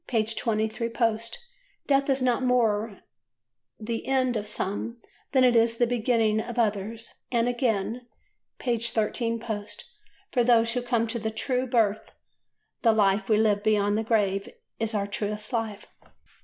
23 0.07 0.89
post), 0.89 1.37
"Death 1.85 2.09
is 2.09 2.23
not 2.23 2.41
more 2.41 3.01
the 3.79 4.07
end 4.07 4.35
of 4.35 4.47
some 4.47 4.97
than 5.31 5.43
it 5.43 5.55
is 5.55 5.77
the 5.77 5.85
beginning 5.85 6.39
of 6.41 6.57
others"; 6.57 7.13
and, 7.31 7.47
again 7.47 8.07
(p. 8.57 8.79
13 8.79 9.39
post), 9.39 9.85
for 10.31 10.43
those 10.43 10.73
who 10.73 10.81
come 10.81 11.05
to 11.05 11.19
the 11.19 11.29
true 11.29 11.67
birth 11.67 12.13
the 12.81 12.93
life 12.93 13.29
we 13.29 13.37
live 13.37 13.61
beyond 13.61 13.95
the 13.95 14.03
grave 14.03 14.49
is 14.79 14.95
our 14.95 15.05
truest 15.05 15.53
life. 15.53 15.85